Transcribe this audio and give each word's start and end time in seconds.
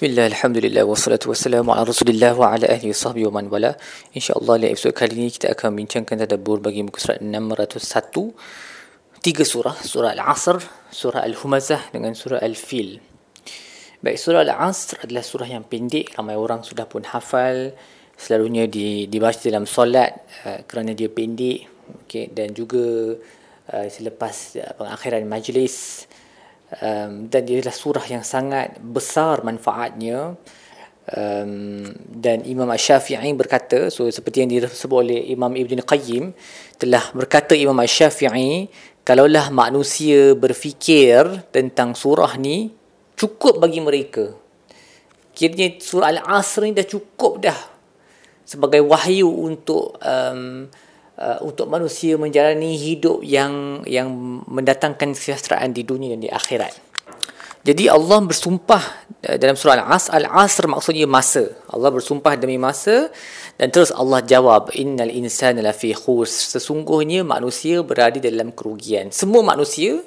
Bismillah, 0.00 0.32
Alhamdulillah, 0.32 0.88
wassalatu 0.88 1.28
wassalamu 1.28 1.76
ala 1.76 1.84
rasulillah 1.84 2.32
wa 2.32 2.56
ala 2.56 2.72
ahli 2.72 2.88
sahbihi 2.88 3.28
wa 3.28 3.36
man 3.36 3.52
wala. 3.52 3.76
InsyaAllah 4.16 4.56
dalam 4.56 4.72
episod 4.72 4.96
kali 4.96 5.12
ini 5.12 5.28
kita 5.28 5.52
akan 5.52 5.76
bincangkan 5.76 6.24
tadabur 6.24 6.56
bagi 6.56 6.80
muka 6.80 7.04
surat 7.04 7.20
601 7.20 9.20
Tiga 9.20 9.44
surah, 9.44 9.76
surah 9.76 10.16
Al-Asr, 10.16 10.56
surah 10.88 11.20
Al-Humazah 11.20 11.92
dengan 11.92 12.16
surah 12.16 12.40
Al-Fil. 12.40 12.96
Baik, 14.00 14.16
surah 14.16 14.40
Al-Asr 14.40 15.04
adalah 15.04 15.20
surah 15.20 15.52
yang 15.52 15.68
pendek 15.68 16.16
Ramai 16.16 16.32
orang 16.32 16.64
sudah 16.64 16.88
pun 16.88 17.04
hafal. 17.04 17.76
Selalunya 18.16 18.64
di, 18.72 19.04
dibaca 19.04 19.44
dalam 19.44 19.68
solat 19.68 20.16
uh, 20.48 20.64
kerana 20.64 20.96
dia 20.96 21.12
pendek 21.12 21.68
okay, 22.08 22.32
Dan 22.32 22.56
juga 22.56 23.20
uh, 23.68 23.88
selepas 23.92 24.64
uh, 24.64 24.72
pengakhiran 24.80 25.28
majlis 25.28 26.08
um, 26.78 27.26
dan 27.26 27.40
dia 27.42 27.58
adalah 27.58 27.74
surah 27.74 28.06
yang 28.06 28.22
sangat 28.22 28.78
besar 28.78 29.42
manfaatnya. 29.42 30.38
Um, 31.10 31.90
dan 32.06 32.46
Imam 32.46 32.70
Ash-Syafi'i 32.70 33.34
berkata 33.34 33.90
so 33.90 34.06
seperti 34.06 34.46
yang 34.46 34.50
disebut 34.62 34.94
oleh 34.94 35.18
Imam 35.34 35.50
Ibn 35.58 35.82
Qayyim 35.82 36.30
telah 36.78 37.02
berkata 37.10 37.58
Imam 37.58 37.74
Ash-Syafi'i 37.82 38.70
kalaulah 39.02 39.50
manusia 39.50 40.38
berfikir 40.38 41.50
tentang 41.50 41.98
surah 41.98 42.38
ni 42.38 42.70
cukup 43.18 43.58
bagi 43.58 43.82
mereka. 43.82 44.30
Kiranya 45.34 45.82
surah 45.82 46.14
Al-Asr 46.14 46.70
ni 46.70 46.78
dah 46.78 46.86
cukup 46.86 47.42
dah 47.42 47.58
sebagai 48.46 48.82
wahyu 48.86 49.30
untuk 49.30 49.98
um, 50.02 50.70
uh, 51.20 51.38
untuk 51.44 51.68
manusia 51.68 52.16
menjalani 52.16 52.74
hidup 52.74 53.20
yang 53.20 53.84
yang 53.84 54.08
mendatangkan 54.48 55.12
kesejahteraan 55.12 55.76
di 55.76 55.84
dunia 55.84 56.16
dan 56.16 56.24
di 56.24 56.30
akhirat. 56.32 56.72
Jadi 57.60 57.92
Allah 57.92 58.24
bersumpah 58.24 58.82
uh, 59.28 59.36
dalam 59.36 59.52
surah 59.52 59.84
Al-Asr, 59.84 60.16
Al-Asr 60.16 60.64
maksudnya 60.64 61.04
masa. 61.04 61.52
Allah 61.68 61.92
bersumpah 61.92 62.34
demi 62.40 62.56
masa 62.56 63.12
dan 63.60 63.68
terus 63.68 63.92
Allah 63.92 64.24
jawab 64.24 64.72
innal 64.72 65.12
insana 65.12 65.60
lafi 65.60 65.92
khus. 65.92 66.56
Sesungguhnya 66.56 67.20
manusia 67.20 67.84
berada 67.84 68.16
dalam 68.16 68.56
kerugian. 68.56 69.12
Semua 69.12 69.44
manusia 69.44 70.00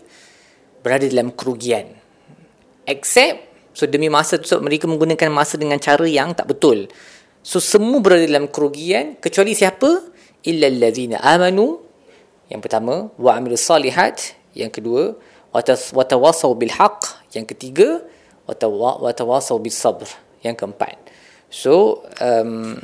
berada 0.82 1.06
dalam 1.06 1.30
kerugian. 1.30 1.94
Except 2.90 3.54
so 3.72 3.86
demi 3.86 4.10
masa 4.10 4.42
tu 4.42 4.50
so 4.50 4.60
mereka 4.60 4.90
menggunakan 4.90 5.30
masa 5.30 5.56
dengan 5.62 5.78
cara 5.78 6.04
yang 6.10 6.34
tak 6.34 6.50
betul. 6.50 6.90
So 7.46 7.62
semua 7.62 8.02
berada 8.02 8.26
dalam 8.26 8.50
kerugian 8.50 9.20
kecuali 9.22 9.54
siapa? 9.54 10.13
Illa 10.44 10.68
allazina 10.68 11.20
amanu 11.24 11.80
yang 12.52 12.62
pertama 12.62 13.10
wa 13.18 13.32
amilus 13.34 13.66
salihat. 13.66 14.36
Yang 14.54 14.72
kedua 14.80 15.18
wa 15.50 16.04
tawasaw 16.06 16.54
bil 16.54 16.70
haqq 16.70 17.34
yang 17.34 17.50
ketiga 17.50 18.06
wa 18.46 19.12
tawasaw 19.12 19.58
bis 19.58 19.74
sabr 19.74 20.06
yang 20.46 20.54
keempat. 20.54 21.00
So 21.50 22.06
um, 22.22 22.78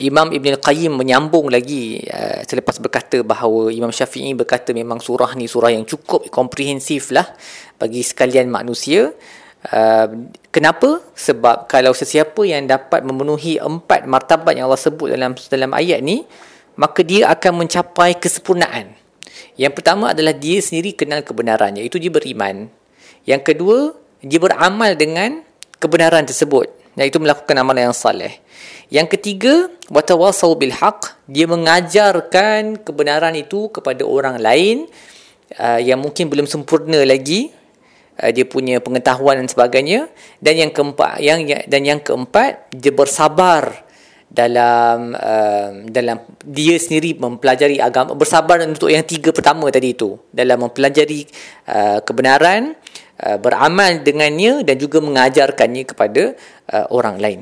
Imam 0.00 0.32
Ibn 0.32 0.56
Al-Qayyim 0.56 0.96
menyambung 0.96 1.52
lagi 1.52 2.00
uh, 2.08 2.40
selepas 2.48 2.80
berkata 2.80 3.20
bahawa 3.20 3.68
Imam 3.68 3.92
Syafi'i 3.92 4.32
berkata 4.32 4.72
memang 4.72 4.96
surah 4.96 5.36
ni 5.36 5.44
surah 5.44 5.68
yang 5.68 5.84
cukup 5.84 6.32
komprehensif 6.32 7.12
lah 7.12 7.28
bagi 7.76 8.00
sekalian 8.00 8.48
manusia. 8.48 9.12
Uh, 9.60 10.32
kenapa? 10.48 11.04
Sebab 11.12 11.68
kalau 11.68 11.92
sesiapa 11.92 12.40
yang 12.48 12.64
dapat 12.64 13.04
memenuhi 13.04 13.60
empat 13.60 14.08
martabat 14.08 14.56
yang 14.56 14.72
Allah 14.72 14.80
sebut 14.80 15.12
dalam 15.12 15.36
dalam 15.36 15.76
ayat 15.76 16.00
ni, 16.00 16.24
maka 16.76 17.00
dia 17.06 17.30
akan 17.30 17.66
mencapai 17.66 18.18
kesempurnaan. 18.18 18.94
Yang 19.56 19.72
pertama 19.80 20.12
adalah 20.12 20.34
dia 20.36 20.58
sendiri 20.62 20.96
kenal 20.96 21.24
kebenarannya, 21.24 21.84
itu 21.84 21.96
dia 21.96 22.12
beriman. 22.12 22.70
Yang 23.24 23.42
kedua, 23.54 23.78
dia 24.20 24.40
beramal 24.40 24.96
dengan 24.96 25.44
kebenaran 25.80 26.24
tersebut, 26.24 26.70
iaitu 26.96 27.20
melakukan 27.20 27.56
amalan 27.56 27.90
yang 27.90 27.96
saleh. 27.96 28.40
Yang 28.90 29.18
ketiga, 29.18 29.70
watawasau 29.88 30.58
bil 30.58 30.74
haq, 30.74 31.14
dia 31.30 31.46
mengajarkan 31.46 32.82
kebenaran 32.82 33.38
itu 33.38 33.70
kepada 33.70 34.02
orang 34.02 34.40
lain 34.42 34.90
uh, 35.58 35.80
yang 35.80 35.98
mungkin 35.98 36.30
belum 36.30 36.46
sempurna 36.46 37.02
lagi 37.02 37.50
uh, 38.20 38.30
dia 38.30 38.46
punya 38.46 38.78
pengetahuan 38.78 39.42
dan 39.42 39.48
sebagainya 39.50 40.06
dan 40.38 40.54
yang 40.58 40.70
keempat 40.70 41.18
yang 41.18 41.42
dan 41.46 41.82
yang 41.82 42.00
keempat 42.02 42.70
dia 42.70 42.94
bersabar 42.94 43.82
dalam 44.30 45.10
uh, 45.18 45.90
dalam 45.90 46.22
dia 46.46 46.78
sendiri 46.78 47.18
mempelajari 47.18 47.82
agama 47.82 48.14
bersabar 48.14 48.62
untuk 48.62 48.86
yang 48.86 49.02
tiga 49.02 49.34
pertama 49.34 49.66
tadi 49.74 49.90
itu 49.90 50.22
dalam 50.30 50.70
mempelajari 50.70 51.26
uh, 51.66 51.98
kebenaran 52.06 52.78
uh, 53.26 53.38
beramal 53.42 53.98
dengannya 54.06 54.62
dan 54.62 54.78
juga 54.78 55.02
mengajarkannya 55.02 55.82
kepada 55.82 56.38
uh, 56.70 56.86
orang 56.94 57.18
lain. 57.18 57.40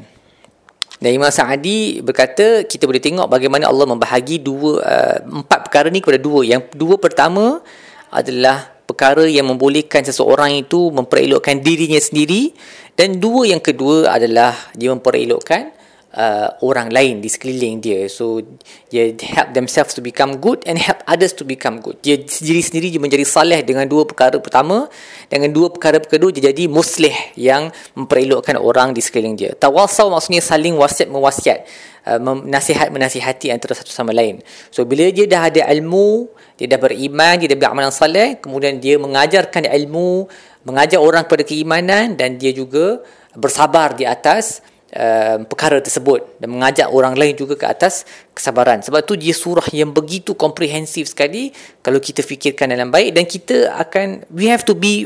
Dan 0.99 1.15
Imam 1.15 1.31
Sa'adi 1.31 2.03
berkata 2.03 2.67
kita 2.67 2.83
boleh 2.89 2.99
tengok 2.99 3.31
bagaimana 3.31 3.71
Allah 3.71 3.87
membahagi 3.87 4.43
dua 4.43 4.83
uh, 4.83 5.17
empat 5.23 5.71
perkara 5.71 5.93
ni 5.93 6.03
kepada 6.03 6.19
dua. 6.19 6.43
Yang 6.43 6.75
dua 6.75 6.99
pertama 6.99 7.63
adalah 8.11 8.67
perkara 8.89 9.29
yang 9.29 9.47
membolehkan 9.47 10.03
seseorang 10.03 10.57
itu 10.57 10.89
memperelokkan 10.89 11.61
dirinya 11.61 12.01
sendiri 12.01 12.57
dan 12.97 13.21
dua 13.21 13.53
yang 13.53 13.61
kedua 13.61 14.17
adalah 14.17 14.57
dia 14.75 14.89
memperelokkan 14.91 15.77
uh, 16.15 16.49
orang 16.65 16.89
lain 16.89 17.21
di 17.21 17.29
sekeliling 17.29 17.83
dia. 17.83 18.07
So 18.09 18.41
dia 18.89 19.13
help 19.13 19.53
themselves 19.53 19.93
to 19.99 20.01
become 20.01 20.41
good 20.41 20.65
and 20.65 20.81
help 20.81 21.05
others 21.05 21.35
to 21.37 21.45
become 21.45 21.83
good. 21.83 22.01
Dia 22.01 22.21
sendiri 22.25 22.61
sendiri 22.65 22.87
dia 22.95 23.03
menjadi 23.03 23.25
saleh 23.27 23.61
dengan 23.67 23.85
dua 23.85 24.09
perkara 24.09 24.41
pertama, 24.41 24.89
dengan 25.29 25.53
dua 25.53 25.69
perkara 25.69 26.01
kedua 26.01 26.33
dia 26.33 26.49
jadi 26.53 26.71
muslih 26.71 27.15
yang 27.37 27.69
memperelokkan 27.99 28.57
orang 28.57 28.97
di 28.97 29.05
sekeliling 29.05 29.37
dia. 29.37 29.53
Tawasau 29.53 30.09
maksudnya 30.09 30.41
saling 30.41 30.79
wasiat 30.79 31.09
mewasiat. 31.11 31.61
Uh, 32.09 32.17
nasihat 32.49 32.89
menasihati 32.89 33.53
antara 33.53 33.77
satu 33.77 33.93
sama 33.93 34.17
lain. 34.17 34.41
So 34.73 34.89
bila 34.89 35.05
dia 35.13 35.29
dah 35.29 35.53
ada 35.53 35.69
ilmu, 35.69 36.33
dia 36.57 36.65
dah 36.65 36.81
beriman, 36.81 37.37
dia 37.37 37.53
dah 37.53 37.59
beramal 37.61 37.93
saleh, 37.93 38.41
kemudian 38.41 38.81
dia 38.81 38.97
mengajarkan 38.97 39.69
ilmu, 39.69 40.25
mengajar 40.65 41.05
orang 41.05 41.29
kepada 41.29 41.45
keimanan 41.45 42.17
dan 42.17 42.41
dia 42.41 42.57
juga 42.57 43.05
bersabar 43.37 43.93
di 43.93 44.09
atas 44.09 44.65
uh, 44.95 45.45
perkara 45.45 45.83
tersebut 45.83 46.41
dan 46.41 46.49
mengajak 46.49 46.89
orang 46.89 47.13
lain 47.19 47.37
juga 47.37 47.59
ke 47.59 47.67
atas 47.69 48.09
kesabaran. 48.33 48.81
Sebab 48.81 49.03
tu 49.05 49.19
dia 49.19 49.35
surah 49.35 49.67
yang 49.75 49.91
begitu 49.91 50.39
komprehensif 50.39 51.11
sekali 51.11 51.51
kalau 51.83 51.99
kita 51.99 52.23
fikirkan 52.23 52.71
dalam 52.71 52.89
baik 52.95 53.19
dan 53.19 53.25
kita 53.27 53.75
akan 53.75 54.25
we 54.33 54.47
have 54.47 54.63
to 54.63 54.79
be 54.79 55.05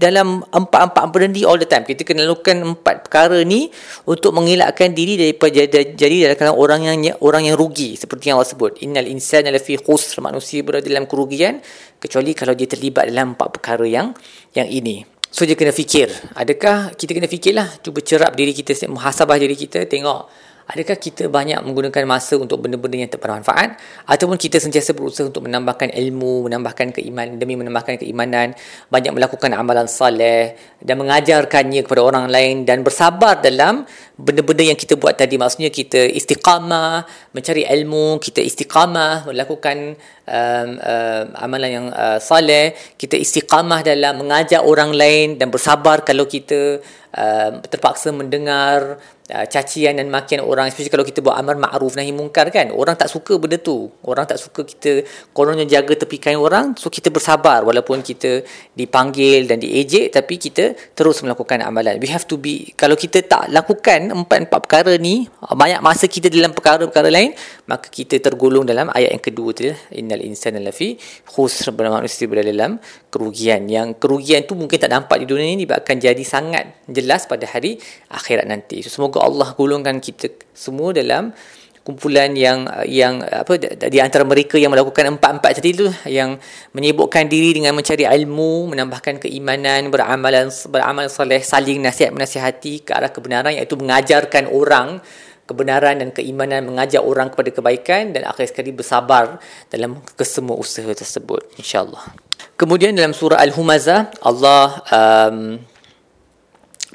dalam 0.00 0.40
empat-empat 0.48 1.04
berhenti 1.12 1.44
all 1.44 1.60
the 1.60 1.68
time. 1.68 1.84
Kita 1.84 2.02
kena 2.02 2.24
lakukan 2.24 2.64
empat 2.64 3.06
perkara 3.06 3.44
ni 3.44 3.68
untuk 4.08 4.32
mengelakkan 4.34 4.96
diri 4.96 5.20
daripada 5.20 5.60
jadi, 5.68 6.34
dalam 6.34 6.56
orang 6.56 6.80
yang 6.88 6.98
orang 7.20 7.46
yang 7.46 7.56
rugi 7.60 7.94
seperti 7.94 8.32
yang 8.32 8.40
Allah 8.40 8.48
sebut. 8.48 8.80
Innal 8.82 9.06
insana 9.06 9.52
lafi 9.52 9.76
khusr 9.76 10.18
manusia 10.24 10.64
berada 10.64 10.88
dalam 10.88 11.04
kerugian 11.04 11.60
kecuali 12.00 12.32
kalau 12.32 12.56
dia 12.56 12.66
terlibat 12.66 13.12
dalam 13.12 13.36
empat 13.36 13.48
perkara 13.60 13.84
yang 13.84 14.16
yang 14.56 14.66
ini. 14.66 15.19
So 15.30 15.46
dia 15.46 15.54
kena 15.54 15.70
fikir. 15.70 16.10
Adakah 16.34 16.98
kita 16.98 17.14
kena 17.14 17.30
fikirlah 17.30 17.78
Cuba 17.86 18.02
cerap 18.02 18.34
diri 18.34 18.50
kita 18.50 18.74
Muhasabah 18.90 19.38
diri 19.38 19.54
kita 19.54 19.86
Tengok 19.86 20.49
Adakah 20.70 21.02
kita 21.02 21.26
banyak 21.26 21.58
menggunakan 21.66 22.06
masa 22.06 22.38
untuk 22.38 22.62
benda-benda 22.62 22.94
yang 23.02 23.10
tak 23.10 23.18
bermanfaat 23.18 23.74
ataupun 24.06 24.38
kita 24.38 24.62
sentiasa 24.62 24.94
berusaha 24.94 25.26
untuk 25.26 25.50
menambahkan 25.50 25.90
ilmu, 25.90 26.46
menambahkan 26.46 26.94
keimanan 26.94 27.42
demi 27.42 27.58
menambahkan 27.58 27.98
keimanan, 27.98 28.54
banyak 28.86 29.10
melakukan 29.10 29.50
amalan 29.50 29.90
saleh 29.90 30.54
dan 30.78 31.02
mengajarkannya 31.02 31.82
kepada 31.82 32.06
orang 32.06 32.30
lain 32.30 32.62
dan 32.62 32.86
bersabar 32.86 33.42
dalam 33.42 33.82
benda-benda 34.14 34.70
yang 34.70 34.78
kita 34.78 34.94
buat 34.94 35.18
tadi. 35.18 35.34
Maksudnya 35.42 35.74
kita 35.74 36.06
istiqamah, 36.06 37.02
mencari 37.34 37.66
ilmu, 37.66 38.22
kita 38.22 38.38
istiqamah 38.38 39.26
melakukan 39.26 39.98
um, 40.30 40.68
um, 40.78 41.24
amalan 41.34 41.70
yang 41.82 41.86
uh, 41.90 42.22
saleh, 42.22 42.78
kita 42.94 43.18
istiqamah 43.18 43.82
dalam 43.82 44.22
mengajar 44.22 44.62
orang 44.62 44.94
lain 44.94 45.34
dan 45.34 45.50
bersabar 45.50 46.06
kalau 46.06 46.30
kita 46.30 46.78
uh, 47.18 47.50
terpaksa 47.66 48.14
mendengar 48.14 49.02
uh, 49.30 49.46
cacian 49.46 49.94
dan 49.98 50.10
makian 50.10 50.42
orang 50.42 50.66
especially 50.66 50.90
kalau 50.90 51.06
kita 51.06 51.22
buat 51.22 51.38
amar 51.38 51.54
ma'ruf 51.54 51.94
nahi 51.94 52.10
mungkar 52.10 52.50
kan 52.50 52.74
orang 52.74 52.98
tak 52.98 53.06
suka 53.06 53.38
benda 53.38 53.62
tu. 53.62 53.86
Orang 54.02 54.26
tak 54.26 54.42
suka 54.42 54.66
kita 54.66 55.06
kononnya 55.30 55.66
jaga 55.66 55.94
tepikan 55.94 56.38
orang 56.38 56.74
so 56.74 56.90
kita 56.90 57.14
bersabar 57.14 57.62
walaupun 57.62 58.02
kita 58.02 58.42
dipanggil 58.74 59.46
dan 59.46 59.62
diejek 59.62 60.10
tapi 60.10 60.34
kita 60.40 60.74
terus 60.94 61.22
melakukan 61.22 61.62
amalan. 61.62 62.02
We 62.02 62.10
have 62.10 62.26
to 62.26 62.36
be 62.36 62.74
kalau 62.74 62.98
kita 62.98 63.22
tak 63.22 63.52
lakukan 63.54 64.10
empat-empat 64.10 64.58
perkara 64.66 64.98
ni 64.98 65.30
banyak 65.38 65.78
masa 65.78 66.10
kita 66.10 66.26
dalam 66.26 66.50
perkara-perkara 66.50 67.08
lain 67.12 67.32
maka 67.70 67.86
kita 67.86 68.18
tergolong 68.18 68.66
dalam 68.66 68.90
ayat 68.90 69.14
yang 69.14 69.22
kedua 69.22 69.54
tu 69.54 69.70
innal 69.94 70.20
insana 70.24 70.58
lafi 70.58 70.98
khusr 71.28 71.70
manusia 71.76 72.26
berada 72.26 72.50
dalam 72.50 72.80
kerugian. 73.12 73.68
Yang 73.68 74.00
kerugian 74.00 74.46
tu 74.48 74.56
mungkin 74.56 74.76
tak 74.80 74.90
nampak 74.90 75.20
di 75.22 75.26
dunia 75.28 75.54
ini 75.54 75.64
akan 75.68 75.96
jadi 76.00 76.24
sangat 76.24 76.86
jelas 76.88 77.26
pada 77.28 77.44
hari 77.44 77.76
akhirat 78.08 78.46
nanti. 78.48 78.80
So, 78.86 78.88
semoga 78.88 79.19
Allah 79.20 79.52
golongkan 79.54 80.00
kita 80.00 80.32
semua 80.56 80.96
dalam 80.96 81.32
kumpulan 81.80 82.36
yang 82.36 82.68
yang 82.84 83.24
apa 83.24 83.56
di 83.88 83.98
antara 83.98 84.22
mereka 84.22 84.60
yang 84.60 84.68
melakukan 84.68 85.16
empat-empat 85.16 85.50
tadi 85.58 85.70
tu 85.72 85.88
yang 86.04 86.36
menyibukkan 86.76 87.24
diri 87.24 87.56
dengan 87.56 87.72
mencari 87.72 88.04
ilmu 88.04 88.68
menambahkan 88.68 89.16
keimanan 89.24 89.88
beramalan 89.88 90.52
beramal 90.68 91.08
soleh 91.08 91.40
saling 91.40 91.80
nasihat 91.80 92.12
menasihati 92.12 92.84
ke 92.84 92.92
arah 92.92 93.08
kebenaran 93.08 93.56
iaitu 93.56 93.80
mengajarkan 93.80 94.52
orang 94.52 95.00
kebenaran 95.48 95.98
dan 95.98 96.14
keimanan 96.14 96.62
mengajak 96.68 97.02
orang 97.02 97.32
kepada 97.32 97.50
kebaikan 97.50 98.14
dan 98.14 98.22
akhir 98.28 98.54
sekali 98.54 98.70
bersabar 98.70 99.42
dalam 99.66 99.98
kesemua 100.14 100.54
usaha 100.54 100.86
tersebut 100.86 101.58
insyaallah. 101.58 102.06
Kemudian 102.54 102.94
dalam 102.94 103.10
surah 103.10 103.42
al-humazah 103.42 104.14
Allah 104.22 104.84
um, 104.94 105.58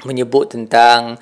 menyebut 0.08 0.56
tentang 0.56 1.20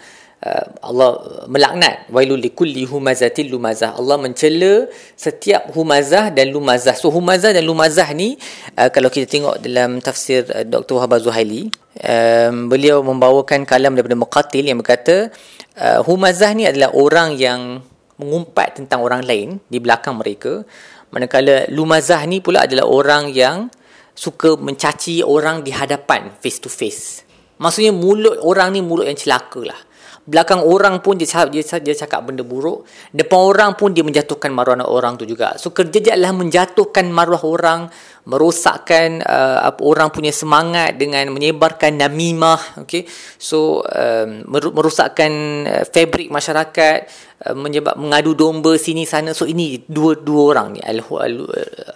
Allah 0.84 1.40
melaknat. 1.48 2.04
Wailul 2.12 2.36
likulli 2.36 2.84
humazatil 2.84 3.48
lumazah. 3.48 3.96
Allah 3.96 4.20
mencela 4.20 4.92
setiap 5.16 5.72
humazah 5.72 6.28
dan 6.28 6.52
lumazah. 6.52 6.92
So 6.92 7.08
humazah 7.08 7.56
dan 7.56 7.64
lumazah 7.64 8.12
ni 8.12 8.36
uh, 8.76 8.92
kalau 8.92 9.08
kita 9.08 9.24
tengok 9.24 9.64
dalam 9.64 10.04
tafsir 10.04 10.44
uh, 10.52 10.60
Dr. 10.68 11.00
Wahab 11.00 11.16
Zuhaili 11.24 11.72
um, 12.04 12.68
beliau 12.68 13.00
membawakan 13.00 13.64
kalam 13.64 13.96
daripada 13.96 14.20
Muqatil 14.20 14.68
yang 14.68 14.84
berkata 14.84 15.32
uh, 15.80 16.04
humazah 16.04 16.52
ni 16.52 16.68
adalah 16.68 16.92
orang 16.92 17.40
yang 17.40 17.80
mengumpat 18.20 18.84
tentang 18.84 19.00
orang 19.00 19.24
lain 19.24 19.64
di 19.64 19.80
belakang 19.80 20.20
mereka. 20.20 20.60
Manakala 21.08 21.72
lumazah 21.72 22.20
ni 22.28 22.44
pula 22.44 22.68
adalah 22.68 22.84
orang 22.84 23.32
yang 23.32 23.72
suka 24.12 24.60
mencaci 24.60 25.24
orang 25.24 25.64
di 25.64 25.72
hadapan 25.72 26.36
face 26.36 26.60
to 26.60 26.68
face. 26.68 27.24
Maksudnya 27.56 27.96
mulut 27.96 28.44
orang 28.44 28.76
ni 28.76 28.84
mulut 28.84 29.08
yang 29.08 29.16
celaka 29.16 29.62
lah 29.64 29.93
belakang 30.24 30.64
orang 30.64 31.04
pun 31.04 31.20
dia 31.20 31.28
cakap, 31.28 31.52
dia, 31.52 31.62
dia 31.80 31.94
cakap 31.94 32.24
benda 32.24 32.40
buruk. 32.40 32.88
Depan 33.12 33.40
orang 33.40 33.70
pun 33.76 33.92
dia 33.92 34.00
menjatuhkan 34.00 34.50
maruah 34.50 34.88
orang 34.88 35.20
tu 35.20 35.28
juga. 35.28 35.56
So 35.60 35.70
kerja 35.70 36.00
dia 36.00 36.12
adalah 36.16 36.32
menjatuhkan 36.32 37.08
maruah 37.12 37.44
orang 37.44 37.80
merosakkan 38.24 39.20
uh, 39.20 39.68
orang 39.84 40.08
punya 40.08 40.32
semangat 40.32 40.96
dengan 40.96 41.28
menyebarkan 41.28 42.00
namimah 42.00 42.80
okay 42.80 43.04
so 43.36 43.84
um, 43.84 44.48
merosakkan 44.48 45.32
uh, 45.68 45.84
fabrik 45.84 46.32
masyarakat 46.32 46.98
uh, 47.44 47.56
menyebab 47.56 48.00
mengadu 48.00 48.32
domba 48.32 48.80
sini 48.80 49.04
sana 49.04 49.36
so 49.36 49.44
ini 49.44 49.84
dua 49.84 50.16
dua 50.16 50.56
orang 50.56 50.76
ni 50.76 50.80
al, 50.80 51.04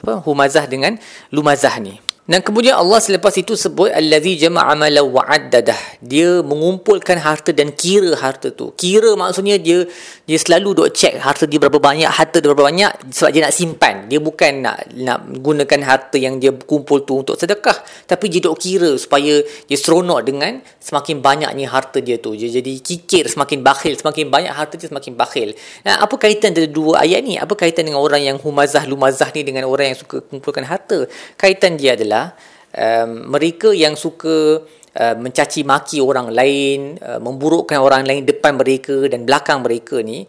apa 0.05 0.21
humazah 0.25 0.69
dengan 0.69 1.01
lumazah 1.33 1.81
ni 1.81 1.97
dan 2.29 2.45
kemudian 2.45 2.77
Allah 2.77 3.01
selepas 3.01 3.33
itu 3.41 3.57
sebut 3.57 3.89
allazi 3.89 4.37
jama'a 4.37 4.77
mala 4.77 5.01
wa 5.01 5.25
addadah. 5.25 6.05
Dia 6.05 6.45
mengumpulkan 6.45 7.17
harta 7.17 7.57
dan 7.57 7.73
kira 7.73 8.13
harta 8.21 8.53
tu. 8.53 8.77
Kira 8.77 9.17
maksudnya 9.17 9.57
dia 9.57 9.89
dia 10.29 10.37
selalu 10.37 10.77
duk 10.77 10.89
check 10.93 11.17
harta 11.17 11.49
dia 11.49 11.57
berapa 11.57 11.81
banyak, 11.81 12.05
harta 12.05 12.45
dia 12.45 12.53
berapa 12.53 12.69
banyak 12.69 13.17
sebab 13.17 13.33
dia 13.33 13.49
nak 13.49 13.55
simpan. 13.57 13.95
Dia 14.13 14.21
bukan 14.21 14.61
nak 14.61 14.93
nak 14.93 15.25
gunakan 15.41 15.81
harta 15.81 16.18
yang 16.19 16.43
dia 16.43 16.51
kumpul 16.51 17.07
tu 17.07 17.23
untuk 17.23 17.39
sedekah, 17.39 17.79
tapi 18.11 18.27
dia 18.27 18.43
duk 18.43 18.59
kira 18.59 18.99
supaya 18.99 19.41
dia 19.71 19.79
seronok 19.79 20.21
dengan 20.27 20.59
semakin 20.83 21.23
banyaknya 21.23 21.71
harta 21.71 22.03
dia 22.03 22.19
tu. 22.19 22.35
Dia 22.35 22.51
jadi 22.51 22.73
kikir 22.83 23.31
semakin 23.31 23.63
bakhil, 23.63 23.95
semakin 23.95 24.27
banyak 24.27 24.51
harta 24.51 24.75
dia 24.75 24.91
semakin 24.91 25.15
bakhil. 25.15 25.55
Nah, 25.87 26.03
apa 26.03 26.15
kaitan 26.19 26.51
dari 26.51 26.67
dua 26.67 27.07
ayat 27.07 27.23
ni? 27.23 27.39
Apa 27.39 27.55
kaitan 27.55 27.87
dengan 27.87 28.03
orang 28.03 28.21
yang 28.21 28.37
humazah 28.43 28.83
lumazah 28.91 29.31
ni 29.31 29.47
dengan 29.47 29.71
orang 29.71 29.95
yang 29.95 29.99
suka 30.03 30.27
kumpulkan 30.27 30.67
harta? 30.67 31.07
Kaitan 31.39 31.79
dia 31.79 31.95
adalah 31.95 32.35
um, 32.75 33.31
mereka 33.31 33.71
yang 33.71 33.95
suka 33.95 34.67
uh, 34.99 35.15
mencaci 35.15 35.63
maki 35.63 36.03
orang 36.03 36.35
lain, 36.35 36.99
uh, 36.99 37.23
memburukkan 37.23 37.79
orang 37.79 38.03
lain 38.03 38.27
depan 38.27 38.59
mereka 38.59 39.07
dan 39.07 39.23
belakang 39.23 39.63
mereka 39.63 40.03
ni 40.03 40.27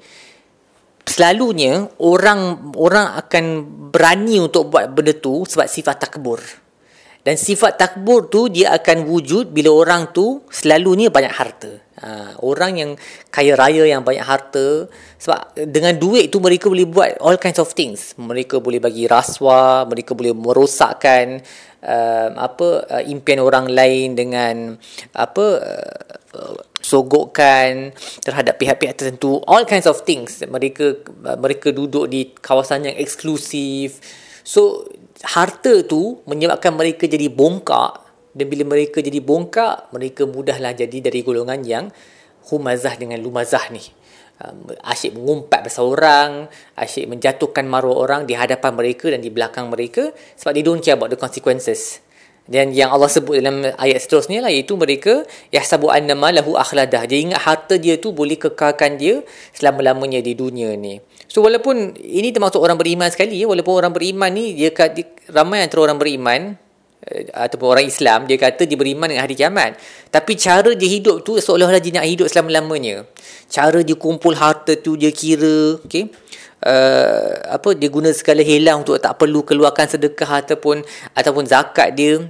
selalunya 1.09 1.89
orang 1.97 2.69
orang 2.77 3.17
akan 3.17 3.45
berani 3.89 4.38
untuk 4.38 4.69
buat 4.69 4.94
benda 4.94 5.17
tu 5.17 5.41
sebab 5.50 5.65
sifat 5.65 5.97
takbur. 5.97 6.38
Dan 7.19 7.35
sifat 7.35 7.75
takbur 7.75 8.31
tu 8.31 8.47
dia 8.47 8.71
akan 8.77 9.03
wujud 9.03 9.51
bila 9.51 9.75
orang 9.75 10.15
tu 10.15 10.39
selalunya 10.47 11.11
banyak 11.11 11.33
harta. 11.33 11.71
Ha, 12.00 12.39
orang 12.39 12.79
yang 12.79 12.91
kaya 13.27 13.59
raya 13.59 13.83
yang 13.83 14.07
banyak 14.07 14.23
harta 14.23 14.88
sebab 15.19 15.51
dengan 15.67 16.00
duit 16.00 16.31
tu 16.31 16.39
mereka 16.39 16.71
boleh 16.71 16.88
buat 16.88 17.19
all 17.19 17.35
kinds 17.35 17.59
of 17.59 17.75
things. 17.75 18.15
Mereka 18.15 18.63
boleh 18.63 18.79
bagi 18.79 19.03
rasuah, 19.03 19.83
mereka 19.83 20.15
boleh 20.15 20.31
merosakkan 20.31 21.44
uh, 21.83 22.29
apa 22.39 22.88
uh, 22.88 23.03
impian 23.03 23.44
orang 23.44 23.67
lain 23.67 24.15
dengan 24.15 24.79
apa 25.11 25.45
uh, 25.59 26.56
sogokkan 26.79 27.91
terhadap 28.23 28.55
pihak-pihak 28.59 28.95
tertentu. 28.95 29.43
All 29.45 29.67
kinds 29.67 29.85
of 29.85 30.03
things. 30.07 30.39
Mereka 30.43 31.05
mereka 31.37 31.75
duduk 31.75 32.07
di 32.07 32.31
kawasan 32.39 32.87
yang 32.87 32.95
eksklusif. 32.95 33.99
So 34.43 34.87
harta 35.23 35.83
tu 35.85 36.23
menyebabkan 36.25 36.73
mereka 36.73 37.05
jadi 37.05 37.27
bongkak. 37.29 38.07
Dan 38.29 38.45
bila 38.45 38.63
mereka 38.77 39.03
jadi 39.03 39.19
bongkak 39.19 39.91
mereka 39.91 40.23
mudahlah 40.29 40.71
jadi 40.71 41.11
dari 41.11 41.19
golongan 41.25 41.59
yang 41.65 41.85
humazah 42.47 42.95
dengan 42.95 43.19
lumazah 43.19 43.67
ni. 43.73 43.83
Um, 44.39 44.71
asyik 44.87 45.19
mengumpat 45.19 45.67
pasal 45.67 45.91
orang 45.91 46.47
asyik 46.79 47.11
menjatuhkan 47.11 47.67
maruah 47.67 48.07
orang 48.07 48.23
di 48.23 48.39
hadapan 48.39 48.71
mereka 48.71 49.11
dan 49.11 49.19
di 49.19 49.27
belakang 49.27 49.67
mereka 49.67 50.15
sebab 50.39 50.55
they 50.55 50.63
don't 50.63 50.79
care 50.79 50.95
about 50.95 51.11
the 51.11 51.19
consequences 51.19 51.99
dan 52.49 52.73
yang 52.73 52.89
Allah 52.89 53.05
sebut 53.05 53.37
dalam 53.37 53.61
ayat 53.77 54.01
seterusnya 54.01 54.41
lah 54.41 54.49
iaitu 54.49 54.73
mereka 54.73 55.21
yahsabu 55.53 55.93
annama 55.93 56.33
lahu 56.33 56.57
akhladah. 56.57 57.05
Dia 57.05 57.21
ingat 57.21 57.45
harta 57.45 57.77
dia 57.77 58.01
tu 58.01 58.09
boleh 58.09 58.41
kekalkan 58.41 58.97
dia 58.97 59.21
selama-lamanya 59.53 60.17
di 60.25 60.33
dunia 60.33 60.73
ni. 60.73 60.97
So 61.29 61.45
walaupun 61.45 61.93
ini 62.01 62.33
termasuk 62.33 62.57
orang 62.57 62.81
beriman 62.81 63.13
sekali 63.13 63.37
ya 63.37 63.45
walaupun 63.45 63.85
orang 63.85 63.93
beriman 63.93 64.33
ni 64.33 64.57
dia, 64.57 64.73
dia 64.73 65.05
ramai 65.29 65.61
antara 65.61 65.85
orang 65.85 66.01
beriman 66.01 66.57
eh, 67.05 67.29
ataupun 67.29 67.69
orang 67.69 67.85
Islam 67.85 68.25
dia 68.25 68.41
kata 68.41 68.65
dia 68.65 68.73
beriman 68.81 69.13
dengan 69.13 69.29
hari 69.29 69.37
kiamat. 69.37 69.77
Tapi 70.09 70.33
cara 70.33 70.73
dia 70.73 70.89
hidup 70.89 71.21
tu 71.21 71.37
seolah-olah 71.37 71.77
dia 71.77 72.01
nak 72.01 72.09
hidup 72.09 72.33
selama-lamanya. 72.33 73.05
Cara 73.45 73.85
dia 73.85 73.93
kumpul 73.93 74.33
harta 74.33 74.73
tu 74.73 74.97
dia 74.97 75.13
kira 75.13 75.77
okey 75.85 76.09
uh, 76.65 77.31
apa 77.55 77.77
dia 77.77 77.93
guna 77.93 78.11
segala 78.11 78.41
helang 78.41 78.83
untuk 78.83 78.97
tak 78.99 79.15
perlu 79.21 79.45
keluarkan 79.45 79.85
sedekah 79.85 80.43
ataupun 80.43 80.83
ataupun 81.13 81.43
zakat 81.45 81.93
dia 81.93 82.25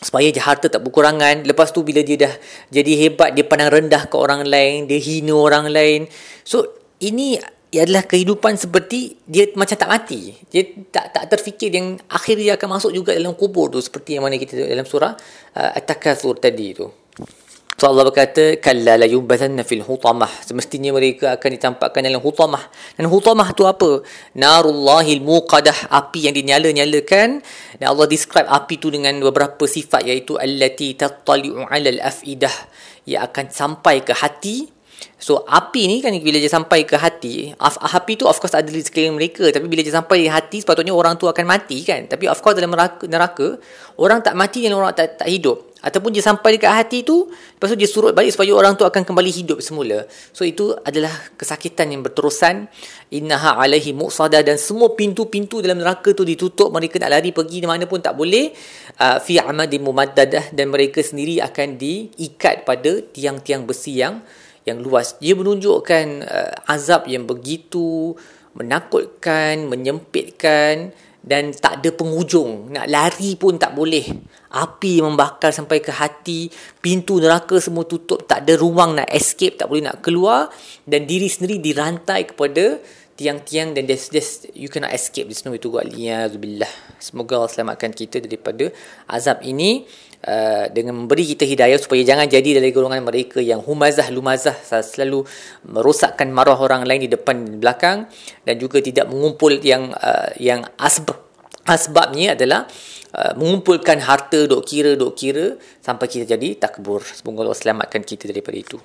supaya 0.00 0.32
harta 0.40 0.72
tak 0.72 0.80
berkurangan. 0.82 1.44
Lepas 1.44 1.70
tu 1.70 1.84
bila 1.84 2.00
dia 2.00 2.26
dah 2.28 2.34
jadi 2.72 2.92
hebat 3.06 3.36
dia 3.36 3.44
pandang 3.44 3.70
rendah 3.70 4.08
ke 4.08 4.16
orang 4.16 4.48
lain 4.48 4.88
dia 4.88 4.98
hina 4.98 5.36
orang 5.36 5.68
lain. 5.68 6.08
So 6.42 6.64
ini 7.00 7.36
adalah 7.70 8.02
kehidupan 8.02 8.58
seperti 8.58 9.14
dia 9.28 9.46
macam 9.54 9.76
tak 9.78 9.90
mati. 9.92 10.34
Dia 10.50 10.66
tak 10.90 11.14
tak 11.14 11.24
terfikir 11.30 11.70
yang 11.70 12.00
akhir 12.10 12.34
dia 12.40 12.58
akan 12.58 12.80
masuk 12.80 12.90
juga 12.90 13.14
dalam 13.14 13.36
kubur 13.38 13.70
tu 13.70 13.78
seperti 13.78 14.18
yang 14.18 14.26
mana 14.26 14.40
kita 14.40 14.58
dalam 14.58 14.88
surah 14.88 15.14
uh, 15.54 15.70
at-takatsur 15.78 16.40
tadi 16.42 16.74
tu 16.74 16.90
So 17.80 17.88
Allah 17.88 18.04
berkata 18.04 18.60
kalla 18.60 19.00
la 19.00 19.08
yubathanna 19.08 19.64
fil 19.64 19.80
hutamah. 19.80 20.28
Semestinya 20.44 20.92
mereka 20.92 21.32
akan 21.40 21.48
ditampakkan 21.56 22.04
dalam 22.04 22.20
hutamah. 22.20 22.68
Dan 23.00 23.08
hutamah 23.08 23.56
tu 23.56 23.64
apa? 23.64 24.04
Narullahil 24.36 25.24
muqadah 25.24 25.88
api 25.88 26.28
yang 26.28 26.36
dinyala-nyalakan. 26.36 27.40
Dan 27.80 27.86
Allah 27.88 28.04
describe 28.04 28.44
api 28.52 28.76
tu 28.76 28.92
dengan 28.92 29.16
beberapa 29.24 29.64
sifat 29.64 30.04
iaitu 30.04 30.36
allati 30.36 30.92
tattali'u 30.92 31.72
'alal 31.72 32.04
afidah. 32.04 32.52
Ia 33.08 33.24
akan 33.24 33.48
sampai 33.48 34.04
ke 34.04 34.12
hati. 34.12 34.68
So 35.16 35.48
api 35.48 35.88
ni 35.88 35.96
kan 36.04 36.12
bila 36.20 36.36
dia 36.36 36.52
sampai 36.52 36.84
ke 36.84 36.92
hati 36.92 37.56
Api 37.56 38.20
tu 38.20 38.28
of 38.28 38.36
course 38.36 38.52
ada 38.52 38.68
di 38.68 38.84
sekeliling 38.84 39.16
mereka. 39.16 39.48
Tapi 39.48 39.64
bila 39.64 39.80
dia 39.80 39.96
sampai 39.96 40.28
ke 40.28 40.30
hati 40.32 40.60
Sepatutnya 40.60 40.92
orang 40.92 41.16
tu 41.16 41.24
akan 41.24 41.44
mati 41.48 41.80
kan? 41.80 42.04
Tapi 42.04 42.28
of 42.28 42.36
course 42.44 42.60
dalam 42.60 42.76
neraka, 42.76 43.08
neraka 43.08 43.56
Orang 43.96 44.20
tak 44.20 44.36
mati 44.36 44.60
dan 44.64 44.76
orang 44.76 44.92
tak, 44.92 45.16
tak 45.16 45.28
hidup 45.32 45.69
Ataupun 45.80 46.12
dia 46.12 46.20
sampai 46.20 46.56
dekat 46.56 46.72
hati 46.72 46.98
tu 47.02 47.28
Lepas 47.28 47.72
tu 47.72 47.76
dia 47.76 47.88
surut 47.88 48.12
balik 48.12 48.32
Supaya 48.36 48.52
orang 48.52 48.76
tu 48.76 48.84
akan 48.84 49.02
kembali 49.02 49.30
hidup 49.32 49.58
semula. 49.64 50.04
So 50.32 50.44
itu 50.44 50.76
adalah 50.84 51.12
kesakitan 51.36 51.90
yang 51.90 52.04
berterusan. 52.04 52.68
Innaha 53.12 53.56
alaihi 53.60 53.96
muqsadah 53.96 54.44
Dan 54.44 54.60
semua 54.60 54.92
pintu-pintu 54.92 55.64
dalam 55.64 55.80
neraka 55.80 56.12
tu 56.12 56.22
ditutup. 56.22 56.70
Mereka 56.70 57.00
nak 57.00 57.10
lari 57.16 57.32
pergi 57.32 57.64
mana 57.64 57.88
pun 57.88 58.04
tak 58.04 58.14
boleh. 58.14 58.52
Uh, 59.00 59.18
Fi 59.20 59.40
amadi 59.40 59.80
mumaddadah 59.80 60.52
Dan 60.52 60.72
mereka 60.72 61.00
sendiri 61.00 61.40
akan 61.40 61.80
diikat 61.80 62.68
pada 62.68 63.00
tiang-tiang 63.12 63.64
besi 63.64 64.00
yang 64.00 64.22
yang 64.68 64.84
luas. 64.84 65.16
Dia 65.18 65.32
menunjukkan 65.32 66.06
uh, 66.24 66.52
azab 66.68 67.08
yang 67.08 67.24
begitu 67.24 68.12
menakutkan, 68.54 69.70
menyempitkan 69.70 70.92
dan 71.20 71.52
tak 71.52 71.84
ada 71.84 71.92
penghujung. 71.92 72.72
Nak 72.72 72.86
lari 72.88 73.36
pun 73.36 73.60
tak 73.60 73.76
boleh. 73.76 74.04
Api 74.50 75.04
membakar 75.04 75.52
sampai 75.52 75.78
ke 75.84 75.92
hati, 75.92 76.50
pintu 76.80 77.20
neraka 77.20 77.60
semua 77.60 77.86
tutup, 77.86 78.24
tak 78.26 78.42
ada 78.48 78.56
ruang 78.58 78.98
nak 78.98 79.08
escape, 79.12 79.60
tak 79.60 79.70
boleh 79.70 79.86
nak 79.86 80.02
keluar 80.02 80.50
dan 80.88 81.04
diri 81.06 81.28
sendiri 81.30 81.62
dirantai 81.62 82.34
kepada 82.34 82.80
tiang-tiang 83.20 83.76
dan 83.76 83.84
there's, 83.84 84.08
there's, 84.08 84.48
you 84.56 84.72
cannot 84.72 84.96
escape. 84.96 85.28
There's 85.28 85.44
no 85.44 85.52
way 85.52 85.60
to 85.60 85.68
go. 85.68 85.84
Semoga 86.96 87.32
Allah 87.36 87.52
selamatkan 87.52 87.92
kita 87.92 88.24
daripada 88.24 88.72
azab 89.04 89.44
ini. 89.44 89.84
Uh, 90.26 90.66
dengan 90.72 91.04
memberi 91.04 91.24
kita 91.36 91.44
hidayah 91.46 91.78
supaya 91.80 92.02
jangan 92.04 92.26
jadi 92.28 92.60
dari 92.60 92.72
golongan 92.72 93.04
mereka 93.04 93.38
yang 93.40 93.60
humazah 93.64 94.08
lumazah 94.12 94.56
selalu 94.82 95.24
merosakkan 95.68 96.28
marah 96.32 96.58
orang 96.58 96.84
lain 96.84 97.06
di 97.06 97.10
depan 97.12 97.44
dan 97.44 97.56
belakang 97.60 97.98
dan 98.44 98.54
juga 98.60 98.80
tidak 98.84 99.08
mengumpul 99.08 99.56
yang 99.60 99.92
uh, 99.96 100.32
yang 100.36 100.64
asbab 100.76 101.30
asbabnya 101.68 102.34
adalah 102.34 102.66
uh, 103.14 103.32
mengumpulkan 103.36 104.00
harta 104.02 104.46
dok 104.50 104.66
kira 104.66 104.98
dok 104.98 105.14
kira 105.14 105.54
sampai 105.78 106.06
kita 106.10 106.34
jadi 106.36 106.56
takbur. 106.58 107.04
Semoga 107.04 107.46
Allah 107.46 107.58
selamatkan 107.58 108.02
kita 108.02 108.26
daripada 108.26 108.56
itu. 108.58 108.78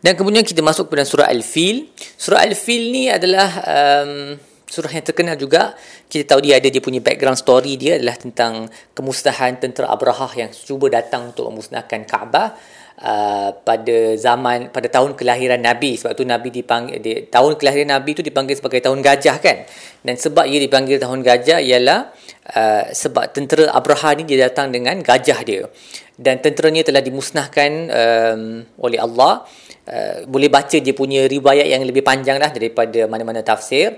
Dan 0.00 0.16
kemudian 0.16 0.44
kita 0.44 0.64
masuk 0.64 0.88
kepada 0.88 1.04
surah 1.04 1.28
al-fil. 1.28 1.88
Surah 2.16 2.44
al-fil 2.44 2.92
ni 2.92 3.08
adalah 3.08 3.48
um, 3.64 4.36
surah 4.66 4.90
yang 4.90 5.06
terkenal 5.06 5.38
juga 5.38 5.78
kita 6.10 6.34
tahu 6.34 6.42
dia 6.42 6.58
ada 6.58 6.66
dia 6.66 6.82
punya 6.82 6.98
background 6.98 7.38
story 7.38 7.78
dia 7.78 8.02
adalah 8.02 8.18
tentang 8.18 8.66
kemusnahan 8.98 9.62
tentera 9.62 9.94
Abraha 9.94 10.26
yang 10.34 10.50
cuba 10.50 10.90
datang 10.90 11.30
untuk 11.30 11.46
memusnahkan 11.54 12.02
Kaabah 12.02 12.58
uh, 13.00 13.50
pada 13.62 13.96
zaman 14.16 14.72
pada 14.72 14.88
tahun 14.88 15.14
kelahiran 15.14 15.60
Nabi. 15.60 16.00
Sebab 16.00 16.12
tu 16.16 16.24
Nabi 16.24 16.48
dipanggil 16.52 16.98
di, 17.00 17.12
tahun 17.28 17.60
kelahiran 17.60 17.94
Nabi 17.96 18.16
itu 18.16 18.22
dipanggil 18.24 18.56
sebagai 18.56 18.80
tahun 18.84 19.04
gajah 19.04 19.36
kan? 19.40 19.56
Dan 20.00 20.14
sebab 20.16 20.44
ia 20.48 20.58
dipanggil 20.62 20.96
tahun 21.00 21.20
gajah 21.20 21.58
ialah 21.60 22.10
uh, 22.56 22.84
sebab 22.92 23.32
tentera 23.32 23.72
Abraha 23.72 24.16
ni 24.16 24.24
dia 24.24 24.48
datang 24.48 24.72
dengan 24.72 24.98
gajah 25.00 25.40
dia. 25.44 25.68
Dan 26.16 26.40
tenteranya 26.40 26.80
telah 26.80 27.04
dimusnahkan 27.04 27.70
um, 27.92 28.42
oleh 28.80 29.00
Allah. 29.00 29.44
Uh, 29.86 30.26
boleh 30.26 30.50
baca 30.50 30.82
dia 30.82 30.90
punya 30.90 31.30
riwayat 31.30 31.70
yang 31.70 31.78
lebih 31.86 32.02
panjang 32.02 32.42
lah 32.42 32.50
daripada 32.50 33.06
mana-mana 33.06 33.46
tafsir 33.46 33.94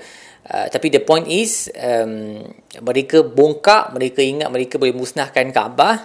Uh, 0.49 0.65
tapi 0.73 0.89
the 0.89 1.05
point 1.05 1.29
is 1.29 1.69
um, 1.77 2.41
mereka 2.81 3.21
bongkak 3.21 3.93
mereka 3.93 4.25
ingat 4.25 4.49
mereka 4.49 4.81
boleh 4.81 4.97
musnahkan 4.97 5.53
Kaabah. 5.53 5.97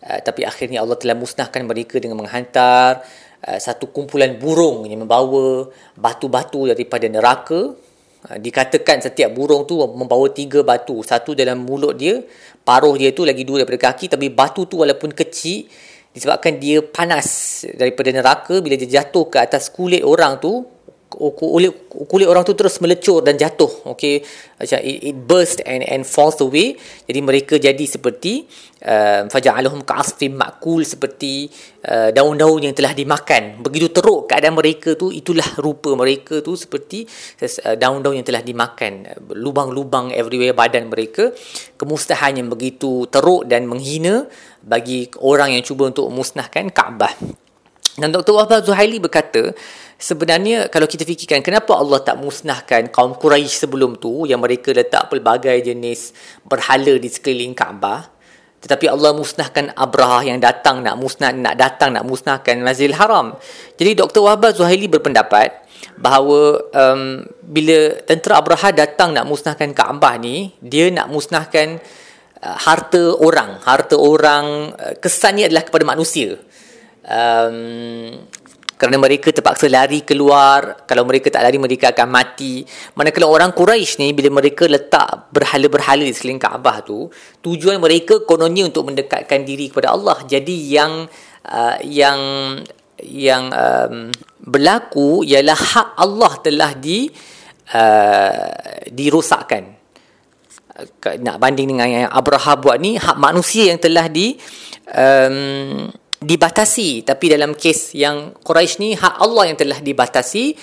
Uh, 0.00 0.20
tapi 0.24 0.48
akhirnya 0.48 0.80
Allah 0.80 0.96
telah 0.96 1.12
musnahkan 1.12 1.68
mereka 1.68 2.00
dengan 2.00 2.16
menghantar 2.16 3.04
uh, 3.44 3.58
satu 3.60 3.92
kumpulan 3.92 4.40
burung 4.40 4.88
yang 4.88 5.04
membawa 5.04 5.68
batu-batu 6.00 6.72
daripada 6.72 7.12
neraka. 7.12 7.76
Uh, 8.24 8.38
dikatakan 8.40 9.04
setiap 9.04 9.36
burung 9.36 9.68
tu 9.68 9.76
membawa 9.84 10.32
tiga 10.32 10.64
batu. 10.64 11.04
Satu 11.04 11.36
dalam 11.36 11.60
mulut 11.60 11.92
dia 11.92 12.24
paruh 12.64 12.96
dia 12.96 13.12
tu 13.12 13.28
lagi 13.28 13.44
dua 13.44 13.68
daripada 13.68 13.92
kaki. 13.92 14.08
Tapi 14.08 14.32
batu 14.32 14.64
tu 14.64 14.80
walaupun 14.80 15.12
kecil 15.12 15.68
disebabkan 16.16 16.56
dia 16.56 16.80
panas 16.80 17.68
daripada 17.76 18.16
neraka. 18.16 18.64
Bila 18.64 18.80
dia 18.80 19.04
jatuh 19.04 19.28
ke 19.28 19.36
atas 19.44 19.68
kulit 19.68 20.00
orang 20.00 20.40
tu 20.40 20.77
kulit 21.08 21.88
kulit 21.88 22.28
orang 22.28 22.44
tu 22.44 22.52
terus 22.52 22.76
melecur 22.84 23.24
dan 23.24 23.40
jatuh 23.40 23.88
okey 23.96 24.20
macam 24.60 24.78
it, 24.84 24.98
it 25.08 25.16
burst 25.16 25.64
and 25.64 25.86
and 25.86 26.02
falls 26.04 26.36
away. 26.42 26.74
Jadi 27.06 27.20
mereka 27.22 27.54
jadi 27.56 27.84
seperti 27.86 28.44
uh, 28.84 29.30
faja'alhum 29.30 29.86
ka'asfin 29.86 30.34
ma'kul 30.34 30.82
seperti 30.82 31.46
uh, 31.86 32.10
daun-daun 32.10 32.66
yang 32.66 32.74
telah 32.74 32.92
dimakan. 32.92 33.62
Begitu 33.62 33.88
teruk 33.94 34.26
keadaan 34.26 34.58
mereka 34.58 34.98
tu 34.98 35.14
itulah 35.14 35.46
rupa 35.62 35.94
mereka 35.94 36.42
tu 36.42 36.58
seperti 36.58 37.06
uh, 37.40 37.78
daun-daun 37.78 38.18
yang 38.18 38.26
telah 38.26 38.42
dimakan. 38.42 39.06
Lubang-lubang 39.32 40.10
everywhere 40.10 40.52
badan 40.58 40.90
mereka. 40.90 41.30
Kemustahan 41.78 42.42
yang 42.42 42.50
begitu 42.50 43.06
teruk 43.08 43.46
dan 43.46 43.70
menghina 43.70 44.26
bagi 44.60 45.06
orang 45.22 45.54
yang 45.54 45.62
cuba 45.62 45.88
untuk 45.88 46.10
musnahkan 46.10 46.68
Kaabah 46.74 47.46
dan 47.98 48.14
Dr. 48.14 48.32
Wahbah 48.38 48.62
Zuhaili 48.62 49.02
berkata 49.02 49.50
sebenarnya 49.98 50.70
kalau 50.70 50.86
kita 50.86 51.02
fikirkan 51.02 51.42
kenapa 51.42 51.74
Allah 51.74 51.98
tak 52.00 52.22
musnahkan 52.22 52.94
kaum 52.94 53.18
Quraisy 53.18 53.66
sebelum 53.66 53.98
tu 53.98 54.24
yang 54.24 54.38
mereka 54.38 54.70
letak 54.70 55.10
pelbagai 55.10 55.58
jenis 55.66 56.14
berhala 56.46 56.94
di 56.94 57.10
sekeliling 57.10 57.58
Kaabah 57.58 58.18
tetapi 58.58 58.90
Allah 58.90 59.14
musnahkan 59.14 59.70
Abraha 59.78 60.26
yang 60.26 60.42
datang 60.42 60.82
nak 60.82 60.98
musnah 60.98 61.30
nak 61.30 61.54
datang 61.54 61.94
nak 61.94 62.02
musnahkan 62.02 62.58
Masjidil 62.58 62.98
Haram. 62.98 63.38
Jadi 63.78 63.94
Dr. 63.94 64.26
Wahbah 64.26 64.50
Zuhaili 64.50 64.90
berpendapat 64.90 65.62
bahawa 65.94 66.58
um, 66.74 67.22
bila 67.42 67.94
tentera 68.02 68.42
Abraha 68.42 68.74
datang 68.74 69.14
nak 69.14 69.30
musnahkan 69.30 69.70
Kaabah 69.70 70.18
ni, 70.18 70.50
dia 70.58 70.90
nak 70.90 71.06
musnahkan 71.06 71.78
uh, 72.42 72.56
harta 72.58 73.14
orang, 73.22 73.62
harta 73.62 73.94
orang 73.94 74.74
uh, 74.74 74.94
kesannya 74.98 75.46
adalah 75.46 75.62
kepada 75.62 75.86
manusia. 75.86 76.34
Um, 77.08 78.28
kerana 78.78 78.94
mereka 79.02 79.34
terpaksa 79.34 79.66
lari 79.66 80.06
keluar. 80.06 80.86
Kalau 80.86 81.02
mereka 81.02 81.34
tak 81.34 81.42
lari 81.42 81.58
mereka 81.58 81.90
akan 81.90 82.08
mati. 82.08 82.62
Manakala 82.94 83.26
orang 83.26 83.50
Quraisy 83.50 83.98
ni 83.98 84.14
bila 84.14 84.38
mereka 84.38 84.70
letak 84.70 85.34
berhala-berhala 85.34 86.06
di 86.06 86.14
sekeliling 86.14 86.38
Kaabah 86.38 86.86
tu 86.86 87.10
tujuan 87.42 87.82
mereka 87.82 88.22
kononnya 88.22 88.70
untuk 88.70 88.86
mendekatkan 88.86 89.42
diri 89.42 89.66
kepada 89.66 89.90
Allah. 89.98 90.22
Jadi 90.22 90.54
yang 90.70 91.10
uh, 91.50 91.76
yang 91.82 92.20
yang 93.02 93.50
um, 93.50 94.14
berlaku 94.46 95.26
ialah 95.26 95.58
hak 95.58 95.88
Allah 95.98 96.32
telah 96.38 96.70
di 96.78 97.10
uh, 97.74 98.86
dirosakkan. 98.94 99.74
Nak 101.02 101.36
banding 101.42 101.74
dengan 101.74 101.90
yang 101.90 102.06
Abraham 102.14 102.62
buat 102.62 102.78
ni 102.78 102.94
hak 102.94 103.18
manusia 103.18 103.74
yang 103.74 103.82
telah 103.82 104.06
di 104.06 104.38
um, 104.94 105.90
dibatasi. 106.18 107.06
Tapi 107.06 107.24
dalam 107.30 107.54
kes 107.54 107.94
yang 107.94 108.34
Quraisy 108.42 108.74
ni 108.82 108.90
hak 108.98 109.14
Allah 109.22 109.54
yang 109.54 109.58
telah 109.58 109.78
dibatasi 109.78 110.54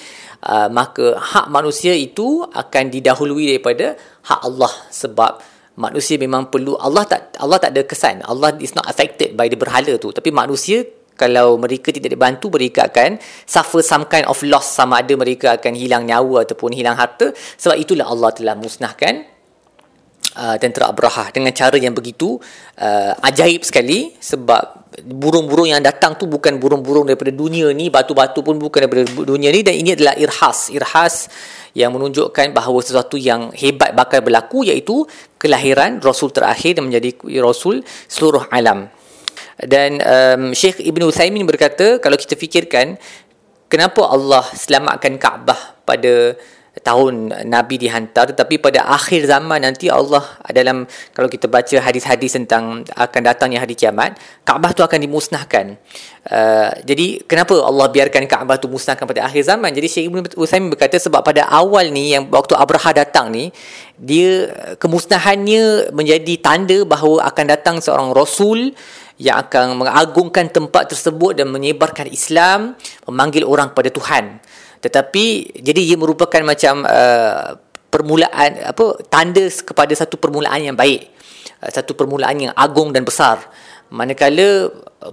uh, 0.45 0.69
maka 0.69 1.15
hak 1.17 1.47
manusia 1.49 1.95
itu 1.95 2.43
akan 2.45 2.83
didahului 2.91 3.55
daripada 3.55 3.95
hak 4.27 4.39
Allah. 4.43 4.73
Sebab 4.91 5.31
manusia 5.79 6.15
memang 6.15 6.47
perlu 6.47 6.79
Allah 6.79 7.03
tak 7.07 7.35
Allah 7.39 7.57
tak 7.59 7.71
ada 7.75 7.81
kesan. 7.83 8.23
Allah 8.23 8.55
is 8.59 8.75
not 8.75 8.87
affected 8.87 9.33
by 9.33 9.47
the 9.47 9.57
berhala 9.57 9.95
tu. 9.97 10.11
Tapi 10.11 10.29
manusia 10.31 10.83
kalau 11.15 11.55
mereka 11.55 11.95
tidak 11.95 12.11
dibantu 12.11 12.51
mereka 12.51 12.91
akan 12.91 13.15
suffer 13.47 13.79
some 13.79 14.05
kind 14.11 14.27
of 14.27 14.35
loss. 14.43 14.75
Sama 14.75 14.99
ada 14.99 15.15
mereka 15.15 15.55
akan 15.55 15.73
hilang 15.73 16.03
nyawa 16.03 16.43
ataupun 16.43 16.75
hilang 16.75 16.99
harta. 16.99 17.31
Sebab 17.31 17.79
itulah 17.79 18.11
Allah 18.11 18.35
telah 18.35 18.53
musnahkan 18.59 19.23
uh, 20.35 20.55
tentera 20.59 20.91
Abraha 20.91 21.31
dengan 21.31 21.55
cara 21.55 21.79
yang 21.79 21.95
begitu 21.95 22.35
uh, 22.79 23.13
ajaib 23.23 23.63
sekali. 23.63 24.11
Sebab 24.19 24.84
burung-burung 25.03 25.67
yang 25.67 25.83
datang 25.83 26.15
tu 26.15 26.29
bukan 26.29 26.55
burung-burung 26.55 27.03
daripada 27.09 27.33
dunia 27.33 27.73
ni 27.75 27.91
batu-batu 27.91 28.39
pun 28.39 28.55
bukan 28.55 28.87
daripada 28.87 29.03
dunia 29.27 29.51
ni 29.51 29.59
dan 29.65 29.75
ini 29.75 29.91
adalah 29.97 30.15
irhas. 30.15 30.71
Irhas 30.71 31.27
yang 31.75 31.91
menunjukkan 31.91 32.55
bahawa 32.55 32.79
sesuatu 32.79 33.19
yang 33.19 33.51
hebat 33.51 33.91
bakal 33.91 34.23
berlaku 34.23 34.63
iaitu 34.63 35.03
kelahiran 35.35 35.99
rasul 35.99 36.31
terakhir 36.31 36.79
dan 36.79 36.87
menjadi 36.87 37.11
rasul 37.43 37.83
seluruh 38.07 38.47
alam. 38.47 38.87
Dan 39.59 39.99
um, 40.03 40.51
Syekh 40.55 40.83
Ibn 40.83 41.11
Uthaymin 41.11 41.43
berkata 41.47 41.99
kalau 41.99 42.15
kita 42.15 42.39
fikirkan 42.39 42.95
kenapa 43.67 44.07
Allah 44.07 44.43
selamatkan 44.51 45.19
Kaabah 45.19 45.83
pada 45.83 46.35
tahun 46.83 47.31
Nabi 47.47 47.79
dihantar 47.79 48.35
tetapi 48.35 48.59
pada 48.59 48.83
akhir 48.91 49.31
zaman 49.31 49.63
nanti 49.63 49.87
Allah 49.87 50.23
dalam 50.51 50.83
kalau 51.15 51.31
kita 51.31 51.47
baca 51.47 51.79
hadis-hadis 51.79 52.35
tentang 52.35 52.83
akan 52.91 53.21
datangnya 53.23 53.63
hari 53.63 53.77
kiamat 53.79 54.19
Kaabah 54.43 54.77
tu 54.77 54.85
akan 54.85 54.99
dimusnahkan. 55.01 55.79
Uh, 56.25 56.69
jadi 56.85 57.21
kenapa 57.25 57.57
Allah 57.61 57.87
biarkan 57.89 58.29
Kaabah 58.29 58.57
tu 58.59 58.67
musnahkan 58.67 59.05
pada 59.07 59.25
akhir 59.25 59.45
zaman? 59.45 59.71
Jadi 59.71 59.87
Syekh 59.87 60.05
Ibn 60.11 60.21
Uthaymin 60.35 60.69
berkata 60.73 60.99
sebab 60.99 61.21
pada 61.23 61.47
awal 61.47 61.89
ni 61.89 62.13
yang 62.13 62.27
waktu 62.29 62.53
Abraha 62.57 62.91
datang 62.93 63.31
ni 63.31 63.49
dia 63.95 64.51
kemusnahannya 64.77 65.95
menjadi 65.95 66.33
tanda 66.43 66.83
bahawa 66.83 67.25
akan 67.31 67.45
datang 67.47 67.75
seorang 67.79 68.11
Rasul 68.11 68.75
yang 69.15 69.39
akan 69.39 69.79
mengagungkan 69.79 70.51
tempat 70.51 70.91
tersebut 70.91 71.39
dan 71.39 71.47
menyebarkan 71.47 72.11
Islam 72.11 72.75
memanggil 73.07 73.47
orang 73.47 73.71
kepada 73.71 73.87
Tuhan 73.87 74.43
tetapi 74.85 75.57
jadi 75.65 75.81
ia 75.81 75.97
merupakan 75.97 76.45
macam 76.45 76.85
uh, 76.85 77.57
permulaan 77.89 78.69
apa 78.69 79.01
tanda 79.09 79.49
kepada 79.49 79.97
satu 79.97 80.21
permulaan 80.21 80.61
yang 80.61 80.77
baik. 80.77 81.09
Uh, 81.57 81.71
satu 81.73 81.97
permulaan 81.97 82.37
yang 82.37 82.53
agung 82.53 82.93
dan 82.93 83.01
besar 83.01 83.41
manakala 83.93 84.69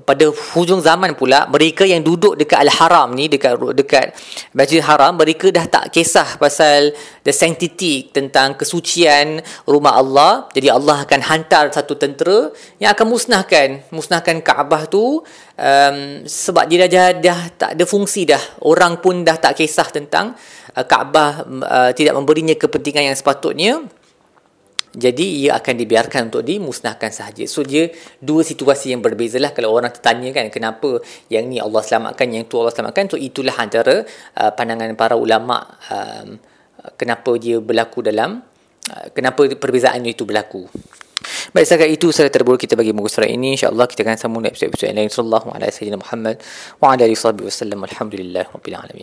pada 0.09 0.25
hujung 0.57 0.81
zaman 0.81 1.13
pula 1.13 1.45
mereka 1.53 1.85
yang 1.85 2.01
duduk 2.01 2.41
dekat 2.41 2.65
al-haram 2.65 3.13
ni 3.13 3.29
dekat 3.29 3.61
dekat 3.77 4.17
Masjid 4.57 4.81
Haram 4.81 5.21
mereka 5.21 5.53
dah 5.53 5.69
tak 5.69 5.93
kisah 5.93 6.41
pasal 6.41 6.97
the 7.21 7.33
sanctity 7.35 8.09
tentang 8.09 8.57
kesucian 8.57 9.45
rumah 9.69 10.01
Allah. 10.01 10.49
Jadi 10.57 10.73
Allah 10.73 11.05
akan 11.05 11.21
hantar 11.29 11.69
satu 11.69 11.99
tentera 12.01 12.49
yang 12.81 12.97
akan 12.97 13.07
musnahkan 13.11 13.69
musnahkan 13.93 14.41
Kaabah 14.41 14.89
tu 14.89 15.21
um, 15.61 15.97
sebab 16.25 16.65
dia 16.73 16.89
dah, 16.89 17.13
dah 17.13 17.41
tak 17.53 17.71
ada 17.77 17.85
fungsi 17.85 18.25
dah. 18.25 18.41
Orang 18.65 19.05
pun 19.05 19.27
dah 19.27 19.37
tak 19.37 19.61
kisah 19.61 19.89
tentang 19.93 20.33
uh, 20.73 20.85
Kaabah 20.87 21.45
uh, 21.45 21.91
tidak 21.93 22.17
memberinya 22.17 22.57
kepentingan 22.57 23.13
yang 23.13 23.17
sepatutnya 23.19 23.85
jadi 24.93 25.25
ia 25.25 25.51
akan 25.57 25.75
dibiarkan 25.81 26.29
untuk 26.29 26.45
dimusnahkan 26.45 27.09
sahaja. 27.09 27.49
So 27.49 27.65
dia 27.65 27.89
dua 28.21 28.45
situasi 28.45 28.93
yang 28.93 29.01
berbeza 29.01 29.41
lah 29.41 29.57
kalau 29.57 29.73
orang 29.73 29.89
tertanya 29.89 30.37
kan 30.37 30.53
kenapa 30.53 31.01
yang 31.33 31.49
ni 31.49 31.57
Allah 31.57 31.81
selamatkan, 31.81 32.29
yang 32.29 32.45
tu 32.45 32.61
Allah 32.61 32.77
selamatkan. 32.77 33.09
So 33.09 33.17
itulah 33.17 33.57
antara 33.57 34.05
uh, 34.37 34.53
pandangan 34.53 34.93
para 34.93 35.17
ulama 35.17 35.65
um, 35.89 36.37
kenapa 37.01 37.31
dia 37.41 37.57
berlaku 37.57 38.05
dalam 38.05 38.45
uh, 38.93 39.07
kenapa 39.17 39.49
perbezaan 39.57 40.05
itu 40.05 40.29
berlaku. 40.29 40.69
Baik, 41.55 41.65
setakat 41.71 41.91
itu 41.91 42.11
saya 42.11 42.29
terburuk 42.29 42.59
kita 42.59 42.75
bagi 42.75 42.91
muka 42.91 43.09
surat 43.09 43.31
ini. 43.31 43.55
InsyaAllah 43.55 43.87
kita 43.87 44.03
akan 44.03 44.19
sambung 44.19 44.43
episod-episod 44.43 44.91
lain. 44.91 45.07
Sallallahu 45.07 45.55
alaihi 45.55 45.71
wasallam 45.71 46.01
Muhammad 46.03 46.37
wa 46.83 46.87
ala 46.91 47.03
alihi 47.07 47.19
wasallam. 47.47 47.81
Alhamdulillah 47.87 48.45
rabbil 48.51 48.75
alamin. 48.75 48.91